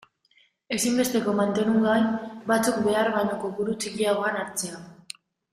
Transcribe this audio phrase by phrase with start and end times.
[0.77, 1.99] Ezinbesteko mantenugai
[2.53, 4.85] batzuk behar baino kopuru txikiagoan hartzea.